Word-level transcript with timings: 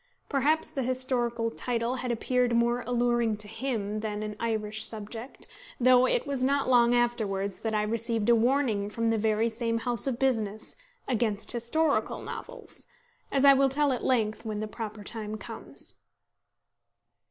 Perhaps 0.29 0.71
the 0.71 0.81
historical 0.81 1.51
title 1.51 1.97
had 1.97 2.11
appeared 2.11 2.55
more 2.55 2.81
alluring 2.87 3.37
to 3.37 3.47
him 3.47 3.99
than 3.99 4.23
an 4.23 4.35
Irish 4.39 4.83
subject; 4.83 5.47
though 5.79 6.07
it 6.07 6.25
was 6.25 6.41
not 6.43 6.67
long 6.67 6.95
afterwards 6.95 7.59
that 7.59 7.75
I 7.75 7.83
received 7.83 8.27
a 8.27 8.35
warning 8.35 8.89
from 8.89 9.11
the 9.11 9.17
very 9.19 9.47
same 9.47 9.77
house 9.77 10.07
of 10.07 10.17
business 10.17 10.75
against 11.07 11.51
historical 11.51 12.19
novels, 12.19 12.87
as 13.31 13.45
I 13.45 13.53
will 13.53 13.69
tell 13.69 13.93
at 13.93 14.03
length 14.03 14.43
when 14.43 14.59
the 14.59 14.67
proper 14.67 15.03
time 15.03 15.37
comes. 15.37 15.99